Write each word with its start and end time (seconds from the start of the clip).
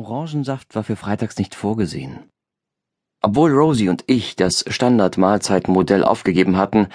Orangensaft 0.00 0.74
war 0.74 0.82
für 0.82 0.96
freitags 0.96 1.36
nicht 1.36 1.54
vorgesehen. 1.54 2.30
Obwohl 3.22 3.52
Rosie 3.52 3.90
und 3.90 4.04
ich 4.06 4.34
das 4.34 4.64
Standard-Mahlzeitenmodell 4.66 6.04
aufgegeben 6.04 6.56
hatten, 6.56 6.88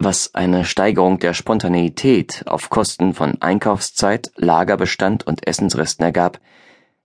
was 0.00 0.34
eine 0.34 0.64
Steigerung 0.64 1.20
der 1.20 1.34
Spontaneität 1.34 2.44
auf 2.46 2.68
Kosten 2.68 3.14
von 3.14 3.40
Einkaufszeit, 3.40 4.32
Lagerbestand 4.36 5.24
und 5.24 5.46
Essensresten 5.46 6.04
ergab, 6.04 6.40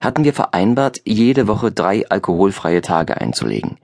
hatten 0.01 0.23
wir 0.23 0.33
vereinbart, 0.33 1.01
jede 1.05 1.47
Woche 1.47 1.71
drei 1.71 2.09
alkoholfreie 2.09 2.81
Tage 2.81 3.21
einzulegen. 3.21 3.77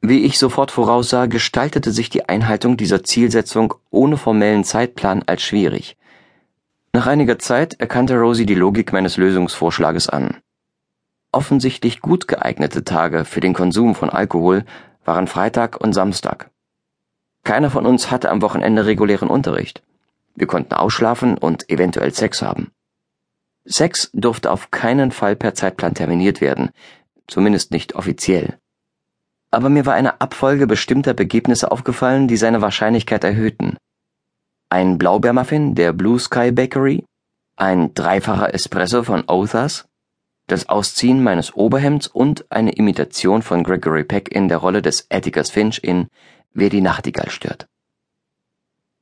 Wie 0.00 0.24
ich 0.24 0.36
sofort 0.36 0.72
voraussah, 0.72 1.26
gestaltete 1.26 1.92
sich 1.92 2.10
die 2.10 2.28
Einhaltung 2.28 2.76
dieser 2.76 3.04
Zielsetzung 3.04 3.74
ohne 3.90 4.16
formellen 4.16 4.64
Zeitplan 4.64 5.22
als 5.26 5.42
schwierig. 5.42 5.96
Nach 6.92 7.06
einiger 7.06 7.38
Zeit 7.38 7.74
erkannte 7.74 8.16
Rosie 8.18 8.46
die 8.46 8.56
Logik 8.56 8.92
meines 8.92 9.16
Lösungsvorschlages 9.16 10.08
an. 10.08 10.38
Offensichtlich 11.32 12.02
gut 12.02 12.28
geeignete 12.28 12.84
Tage 12.84 13.24
für 13.24 13.40
den 13.40 13.54
Konsum 13.54 13.94
von 13.94 14.10
Alkohol 14.10 14.66
waren 15.04 15.26
Freitag 15.26 15.80
und 15.80 15.94
Samstag. 15.94 16.50
Keiner 17.42 17.70
von 17.70 17.86
uns 17.86 18.10
hatte 18.10 18.30
am 18.30 18.42
Wochenende 18.42 18.84
regulären 18.84 19.28
Unterricht. 19.28 19.82
Wir 20.34 20.46
konnten 20.46 20.74
ausschlafen 20.74 21.38
und 21.38 21.68
eventuell 21.70 22.12
Sex 22.12 22.42
haben. 22.42 22.70
Sex 23.64 24.10
durfte 24.12 24.50
auf 24.50 24.70
keinen 24.70 25.10
Fall 25.10 25.34
per 25.34 25.54
Zeitplan 25.54 25.94
terminiert 25.94 26.40
werden, 26.42 26.70
zumindest 27.26 27.70
nicht 27.70 27.94
offiziell. 27.94 28.58
Aber 29.50 29.70
mir 29.70 29.86
war 29.86 29.94
eine 29.94 30.20
Abfolge 30.20 30.66
bestimmter 30.66 31.14
Begebnisse 31.14 31.70
aufgefallen, 31.70 32.28
die 32.28 32.36
seine 32.36 32.60
Wahrscheinlichkeit 32.60 33.24
erhöhten. 33.24 33.76
Ein 34.68 34.98
Blaubeermuffin 34.98 35.74
der 35.74 35.92
Blue 35.92 36.18
Sky 36.18 36.52
Bakery, 36.52 37.04
ein 37.56 37.94
dreifacher 37.94 38.54
Espresso 38.54 39.02
von 39.02 39.24
Others, 39.28 39.86
das 40.52 40.68
Ausziehen 40.68 41.22
meines 41.22 41.56
Oberhemds 41.56 42.06
und 42.06 42.44
eine 42.50 42.72
Imitation 42.72 43.40
von 43.40 43.64
Gregory 43.64 44.04
Peck 44.04 44.30
in 44.30 44.48
der 44.48 44.58
Rolle 44.58 44.82
des 44.82 45.06
Atticus 45.10 45.50
Finch 45.50 45.80
in 45.82 46.08
Wer 46.52 46.68
die 46.68 46.82
Nachtigall 46.82 47.30
stört. 47.30 47.66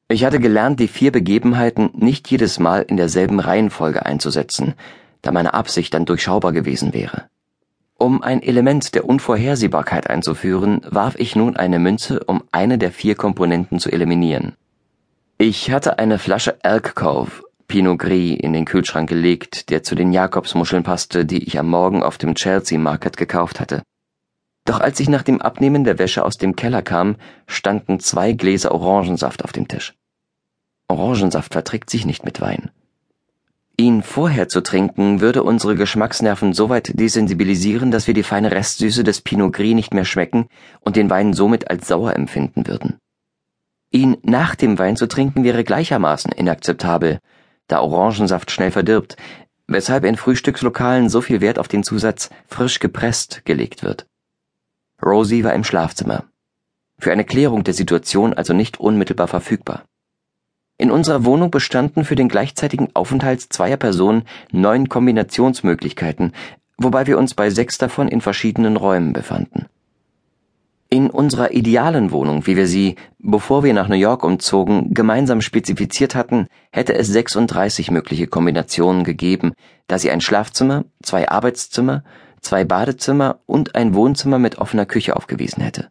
Ich 0.09 0.25
hatte 0.25 0.39
gelernt, 0.39 0.79
die 0.79 0.87
vier 0.87 1.11
Begebenheiten 1.11 1.91
nicht 1.95 2.31
jedes 2.31 2.61
Mal 2.61 2.83
in 2.83 2.97
derselben 2.97 3.41
Reihenfolge 3.41 4.07
einzusetzen, 4.07 4.75
da 5.23 5.33
meine 5.33 5.53
Absicht 5.53 5.93
dann 5.93 6.05
durchschaubar 6.05 6.53
gewesen 6.53 6.95
wäre. 6.95 7.25
Um 7.99 8.23
ein 8.23 8.43
Element 8.43 8.95
der 8.95 9.05
Unvorhersehbarkeit 9.05 10.09
einzuführen, 10.09 10.81
warf 10.89 11.17
ich 11.19 11.35
nun 11.35 11.57
eine 11.57 11.81
Münze, 11.81 12.21
um 12.25 12.45
eine 12.53 12.79
der 12.79 12.93
vier 12.93 13.17
Komponenten 13.17 13.81
zu 13.81 13.91
eliminieren. 13.91 14.55
Ich 15.37 15.73
hatte 15.73 15.99
eine 15.99 16.19
Flasche 16.21 16.63
Elk 16.63 16.95
Cove 16.95 17.43
Pinot 17.71 18.01
Gris 18.01 18.37
in 18.37 18.53
den 18.53 18.65
Kühlschrank 18.65 19.09
gelegt, 19.09 19.71
der 19.71 19.85
zu 19.85 19.95
den 19.95 20.13
Jakobsmuscheln 20.13 20.83
passte, 20.83 21.25
die 21.25 21.45
ich 21.45 21.57
am 21.57 21.69
Morgen 21.69 22.03
auf 22.03 22.19
dem 22.19 22.35
Chelsea 22.35 22.81
Market 22.81 23.17
gekauft 23.17 23.61
hatte. 23.61 23.85
Doch 24.65 24.81
als 24.81 24.99
ich 24.99 25.09
nach 25.09 25.23
dem 25.23 25.41
Abnehmen 25.41 25.85
der 25.85 26.01
Wäsche 26.01 26.25
aus 26.25 26.37
dem 26.37 26.57
Keller 26.57 26.83
kam, 26.83 27.15
standen 27.47 28.01
zwei 28.01 28.33
Gläser 28.33 28.73
Orangensaft 28.73 29.45
auf 29.45 29.53
dem 29.53 29.69
Tisch. 29.69 29.95
Orangensaft 30.89 31.53
verträgt 31.53 31.91
sich 31.91 32.05
nicht 32.05 32.25
mit 32.25 32.41
Wein. 32.41 32.73
Ihn 33.77 34.03
vorher 34.03 34.49
zu 34.49 34.63
trinken, 34.63 35.21
würde 35.21 35.45
unsere 35.45 35.77
Geschmacksnerven 35.77 36.53
so 36.53 36.71
weit 36.71 36.99
desensibilisieren, 36.99 37.93
dass 37.93 38.09
wir 38.09 38.15
die 38.15 38.25
feine 38.25 38.51
Restsüße 38.51 39.05
des 39.05 39.21
Pinot 39.21 39.53
Gris 39.53 39.77
nicht 39.77 39.95
mehr 39.95 40.05
schmecken 40.05 40.49
und 40.81 40.97
den 40.97 41.09
Wein 41.09 41.35
somit 41.35 41.71
als 41.71 41.87
sauer 41.87 42.17
empfinden 42.17 42.67
würden. 42.67 42.99
Ihn 43.93 44.17
nach 44.23 44.57
dem 44.57 44.77
Wein 44.81 44.97
zu 44.97 45.07
trinken 45.07 45.45
wäre 45.45 45.63
gleichermaßen 45.63 46.33
inakzeptabel, 46.33 47.21
da 47.73 47.81
Orangensaft 47.81 48.51
schnell 48.51 48.71
verdirbt, 48.71 49.17
weshalb 49.67 50.05
in 50.05 50.17
Frühstückslokalen 50.17 51.09
so 51.09 51.21
viel 51.21 51.41
Wert 51.41 51.59
auf 51.59 51.69
den 51.69 51.83
Zusatz 51.83 52.31
frisch 52.47 52.81
gepresst 52.81 53.45
gelegt 53.45 53.83
wird. 53.83 54.07
Rosie 55.03 55.45
war 55.45 55.55
im 55.55 55.65
Schlafzimmer. 55.65 56.25
Für 56.99 57.13
eine 57.13 57.25
Klärung 57.25 57.65
der 57.65 57.75
Situation 57.75 58.35
also 58.35 58.53
nicht 58.53 58.79
unmittelbar 58.79 59.29
verfügbar. 59.29 59.85
In 60.77 60.91
unserer 60.91 61.25
Wohnung 61.25 61.51
bestanden 61.51 62.05
für 62.05 62.17
den 62.17 62.29
gleichzeitigen 62.29 62.89
Aufenthalt 62.95 63.41
zweier 63.41 63.77
Personen 63.77 64.25
neun 64.51 64.89
Kombinationsmöglichkeiten, 64.89 66.33
wobei 66.79 67.07
wir 67.07 67.19
uns 67.19 67.35
bei 67.35 67.51
sechs 67.51 67.79
davon 67.79 68.09
in 68.09 68.21
verschiedenen 68.21 68.77
Räumen 68.77 69.13
befanden. 69.13 69.67
In 70.93 71.09
unserer 71.09 71.53
idealen 71.53 72.11
Wohnung, 72.11 72.49
wie 72.49 72.57
wir 72.57 72.67
sie, 72.67 72.97
bevor 73.21 73.63
wir 73.63 73.73
nach 73.73 73.87
New 73.87 73.95
York 73.95 74.25
umzogen, 74.25 74.93
gemeinsam 74.93 75.41
spezifiziert 75.41 76.17
hatten, 76.17 76.49
hätte 76.73 76.95
es 76.95 77.07
36 77.07 77.93
mögliche 77.93 78.27
Kombinationen 78.27 79.05
gegeben, 79.05 79.53
da 79.87 80.01
sie 80.01 80.11
ein 80.11 80.21
Schlafzimmer, 80.21 80.85
zwei 81.01 81.29
Arbeitszimmer, 81.29 82.03
zwei 82.41 82.65
Badezimmer 82.65 83.39
und 83.47 83.77
ein 83.77 83.95
Wohnzimmer 83.95 84.41
mit 84.41 84.59
offener 84.59 84.85
Küche 84.85 85.15
aufgewiesen 85.15 85.63
hätte. 85.63 85.91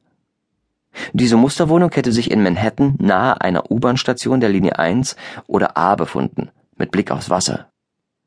Diese 1.13 1.37
Musterwohnung 1.37 1.91
hätte 1.93 2.11
sich 2.11 2.29
in 2.29 2.43
Manhattan 2.43 2.95
nahe 2.99 3.39
einer 3.39 3.71
U-Bahn-Station 3.71 4.41
der 4.41 4.49
Linie 4.49 4.79
1 4.79 5.15
oder 5.47 5.77
A 5.77 5.95
befunden, 5.95 6.49
mit 6.75 6.91
Blick 6.91 7.09
aufs 7.11 7.29
Wasser, 7.29 7.69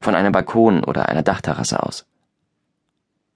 von 0.00 0.14
einem 0.14 0.32
Balkon 0.32 0.84
oder 0.84 1.10
einer 1.10 1.22
Dachterrasse 1.22 1.82
aus. 1.82 2.06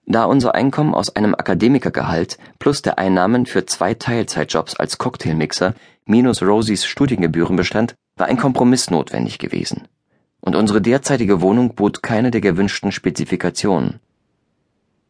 Da 0.09 0.25
unser 0.25 0.55
Einkommen 0.55 0.94
aus 0.94 1.15
einem 1.17 1.34
Akademikergehalt 1.34 2.39
plus 2.61 2.81
der 2.81 2.99
Einnahmen 2.99 3.44
für 3.44 3.67
zwei 3.67 3.94
Teilzeitjobs 3.94 4.77
als 4.77 4.99
Cocktailmixer 4.99 5.75
minus 6.05 6.43
Rosies 6.43 6.87
Studiengebühren 6.87 7.56
bestand, 7.56 7.97
war 8.16 8.28
ein 8.28 8.37
Kompromiss 8.37 8.89
notwendig 8.89 9.41
gewesen. 9.41 9.89
Und 10.41 10.55
unsere 10.55 10.81
derzeitige 10.81 11.41
Wohnung 11.41 11.75
bot 11.75 12.05
keine 12.05 12.31
der 12.31 12.41
gewünschten 12.41 12.93
Spezifikationen. 12.93 13.99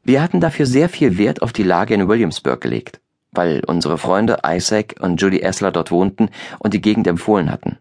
Wir 0.03 0.23
hatten 0.23 0.41
dafür 0.41 0.65
sehr 0.65 0.89
viel 0.89 1.19
Wert 1.19 1.43
auf 1.43 1.53
die 1.53 1.63
Lage 1.63 1.93
in 1.93 2.09
Williamsburg 2.09 2.63
gelegt, 2.63 3.01
weil 3.33 3.63
unsere 3.67 3.99
Freunde 3.99 4.39
Isaac 4.47 4.95
und 5.01 5.21
Judy 5.21 5.41
Essler 5.41 5.73
dort 5.73 5.91
wohnten 5.91 6.31
und 6.59 6.73
die 6.73 6.81
Gegend 6.81 7.07
empfohlen 7.07 7.51
hatten. 7.51 7.77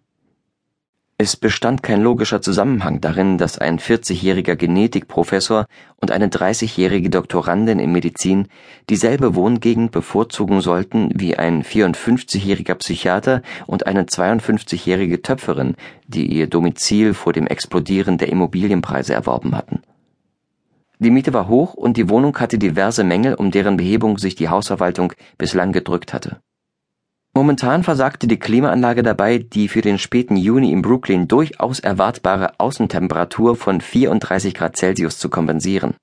Es 1.17 1.37
bestand 1.37 1.81
kein 1.81 2.01
logischer 2.01 2.41
Zusammenhang 2.41 2.99
darin, 2.99 3.37
dass 3.37 3.57
ein 3.57 3.79
40-jähriger 3.79 4.57
Genetikprofessor 4.57 5.65
und 6.01 6.11
eine 6.11 6.27
30-jährige 6.27 7.09
Doktorandin 7.09 7.79
in 7.79 7.93
Medizin 7.93 8.49
dieselbe 8.89 9.33
Wohngegend 9.33 9.91
bevorzugen 9.91 10.59
sollten 10.59 11.11
wie 11.15 11.37
ein 11.37 11.63
54-jähriger 11.63 12.75
Psychiater 12.75 13.43
und 13.65 13.87
eine 13.87 14.03
52-jährige 14.03 15.21
Töpferin, 15.21 15.77
die 16.05 16.25
ihr 16.25 16.47
Domizil 16.47 17.13
vor 17.13 17.31
dem 17.31 17.47
Explodieren 17.47 18.17
der 18.17 18.27
Immobilienpreise 18.27 19.13
erworben 19.13 19.55
hatten. 19.55 19.83
Die 20.99 21.11
Miete 21.11 21.31
war 21.31 21.47
hoch 21.47 21.75
und 21.75 21.95
die 21.95 22.09
Wohnung 22.09 22.37
hatte 22.39 22.57
diverse 22.57 23.05
Mängel, 23.05 23.35
um 23.35 23.51
deren 23.51 23.77
Behebung 23.77 24.17
sich 24.17 24.35
die 24.35 24.49
Hausverwaltung 24.49 25.13
bislang 25.37 25.71
gedrückt 25.71 26.13
hatte. 26.13 26.41
Momentan 27.37 27.83
versagte 27.83 28.27
die 28.27 28.39
Klimaanlage 28.39 29.03
dabei, 29.03 29.39
die 29.39 29.67
für 29.67 29.81
den 29.81 29.97
späten 29.99 30.37
Juni 30.37 30.71
in 30.71 30.81
Brooklyn 30.81 31.27
durchaus 31.27 31.81
erwartbare 31.81 32.57
Außentemperatur 32.61 33.57
von 33.57 33.81
34 33.81 34.53
Grad 34.53 34.77
Celsius 34.77 35.19
zu 35.19 35.27
kompensieren. 35.27 35.95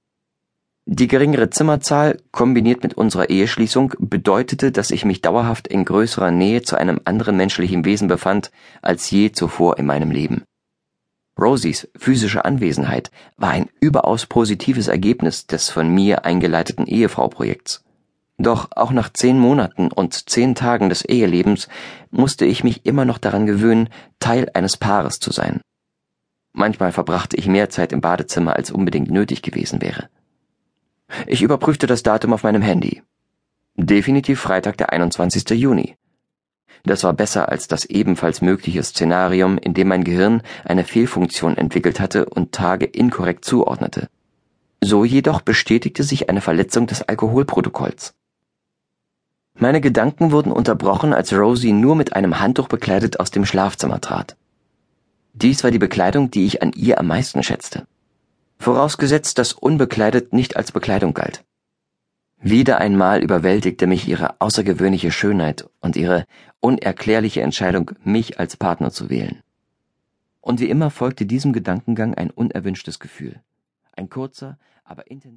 Die 0.85 1.09
geringere 1.09 1.49
Zimmerzahl, 1.49 2.19
kombiniert 2.33 2.83
mit 2.83 2.95
unserer 2.95 3.31
Eheschließung, 3.31 3.95
bedeutete, 3.99 4.73
dass 4.73 4.91
ich 4.91 5.07
mich 5.07 5.23
dauerhaft 5.23 5.69
in 5.69 5.87
größerer 5.87 6.31
Nähe 6.31 6.61
zu 6.61 6.77
einem 6.77 7.01
anderen 7.05 7.39
menschlichen 7.39 7.87
Wesen 7.87 8.09
befand 8.09 8.51
als 8.83 9.11
je 9.11 9.33
zuvor 9.33 9.79
in 9.79 9.87
meinem 9.87 10.11
Leben. 10.11 10.43
Rosies 11.41 11.89
physische 11.97 12.45
Anwesenheit 12.45 13.11
war 13.39 13.51
ein 13.51 13.71
überaus 13.81 14.27
positives 14.27 14.89
Ergebnis 14.89 15.47
des 15.47 15.71
von 15.71 15.89
mir 15.89 16.27
eingeleiteten 16.27 16.87
Ehefrau-Projekts. 16.87 17.83
Doch 18.43 18.71
auch 18.73 18.91
nach 18.91 19.13
zehn 19.13 19.39
Monaten 19.39 19.93
und 19.93 20.29
zehn 20.29 20.57
Tagen 20.57 20.89
des 20.89 21.05
Ehelebens 21.05 21.69
musste 22.11 22.45
ich 22.45 22.65
mich 22.65 22.85
immer 22.85 23.05
noch 23.05 23.19
daran 23.19 23.47
gewöhnen, 23.47 23.89
Teil 24.19 24.51
eines 24.53 24.77
Paares 24.77 25.21
zu 25.21 25.31
sein. 25.31 25.61
Manchmal 26.53 26.91
verbrachte 26.91 27.37
ich 27.37 27.47
mehr 27.47 27.71
Zeit 27.71 27.93
im 27.93 28.01
Badezimmer, 28.01 28.57
als 28.57 28.73
unbedingt 28.73 29.13
nötig 29.13 29.43
gewesen 29.43 29.81
wäre. 29.81 30.09
Ich 31.29 31.43
überprüfte 31.43 31.87
das 31.87 32.03
Datum 32.03 32.33
auf 32.33 32.43
meinem 32.43 32.63
Handy. 32.63 33.03
Definitiv 33.77 34.41
Freitag, 34.41 34.77
der 34.77 34.93
21. 34.93 35.49
Juni. 35.51 35.95
Das 36.83 37.05
war 37.05 37.13
besser 37.13 37.49
als 37.49 37.69
das 37.69 37.85
ebenfalls 37.85 38.43
mögliche 38.43 38.83
Szenarium, 38.83 39.57
in 39.57 39.73
dem 39.73 39.87
mein 39.87 40.03
Gehirn 40.03 40.43
eine 40.65 40.83
Fehlfunktion 40.83 41.57
entwickelt 41.57 42.01
hatte 42.01 42.27
und 42.27 42.51
Tage 42.51 42.87
inkorrekt 42.87 43.45
zuordnete. 43.45 44.09
So 44.81 45.05
jedoch 45.05 45.43
bestätigte 45.43 46.03
sich 46.03 46.29
eine 46.29 46.41
Verletzung 46.41 46.89
des 46.89 47.03
Alkoholprotokolls. 47.03 48.15
Meine 49.63 49.81
Gedanken 49.81 50.33
wurden 50.33 50.51
unterbrochen, 50.51 51.15
als 51.15 51.33
Rosie 51.33 51.73
nur 51.73 51.95
mit 51.95 52.17
einem 52.17 52.41
Handtuch 52.41 52.67
bekleidet 52.67 53.21
aus 53.21 53.31
dem 53.31 53.45
Schlafzimmer 53.45 54.01
trat. 54.01 54.37
Dies 55.35 55.63
war 55.63 55.71
die 55.71 55.79
Bekleidung, 55.79 56.33
die 56.33 56.47
ich 56.47 56.63
an 56.63 56.73
ihr 56.75 56.99
am 56.99 57.07
meisten 57.07 57.45
schätzte. 57.45 57.87
Vorausgesetzt, 58.59 59.39
dass 59.39 59.53
unbekleidet 59.53 60.33
nicht 60.33 60.57
als 60.57 60.73
Bekleidung 60.73 61.15
galt. 61.15 61.45
Wieder 62.41 62.79
einmal 62.79 63.23
überwältigte 63.23 63.87
mich 63.87 64.09
ihre 64.09 64.41
außergewöhnliche 64.41 65.13
Schönheit 65.13 65.65
und 65.81 65.95
ihre 65.95 66.25
unerklärliche 66.59 67.43
Entscheidung, 67.43 67.93
mich 68.03 68.41
als 68.41 68.57
Partner 68.57 68.91
zu 68.91 69.11
wählen. 69.11 69.45
Und 70.41 70.59
wie 70.59 70.71
immer 70.71 70.91
folgte 70.91 71.25
diesem 71.25 71.53
Gedankengang 71.53 72.15
ein 72.15 72.33
unerwünschtes 72.33 72.99
Gefühl. 72.99 73.41
Ein 73.93 74.11
kurzer, 74.11 74.59
aber 74.83 75.09
intensiver 75.09 75.31